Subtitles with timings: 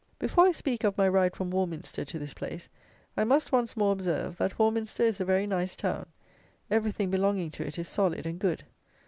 [0.17, 2.67] Before I speak of my ride from Warminster to this place,
[3.15, 6.07] I must once more observe, that Warminster is a very nice town;
[6.71, 8.63] everything belonging to it is solid and good.